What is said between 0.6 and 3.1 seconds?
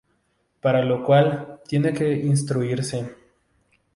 Para lo cual, tiene que instruirse.